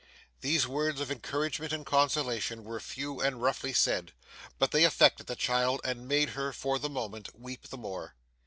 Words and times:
These 0.39 0.65
words 0.67 0.99
of 0.99 1.11
encouragement 1.11 1.71
and 1.71 1.85
consolation 1.85 2.63
were 2.63 2.79
few 2.79 3.21
and 3.21 3.39
roughly 3.39 3.71
said, 3.71 4.13
but 4.57 4.71
they 4.71 4.83
affected 4.83 5.27
the 5.27 5.35
child 5.35 5.79
and 5.83 6.07
made 6.07 6.29
her, 6.29 6.51
for 6.53 6.79
the 6.79 6.89
moment, 6.89 7.29
weep 7.39 7.67
the 7.67 7.77
more. 7.77 8.15